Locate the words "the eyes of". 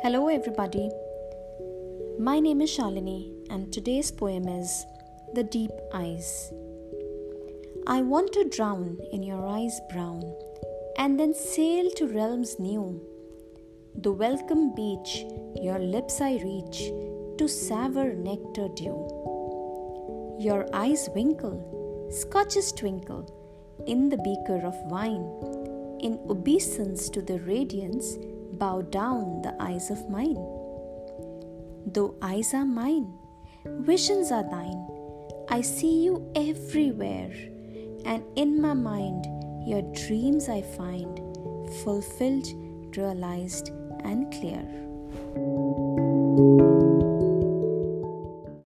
29.42-30.08